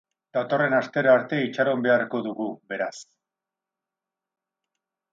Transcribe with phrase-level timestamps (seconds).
[0.35, 2.93] Datorren astera arte itxaron beharko dugu, beraz.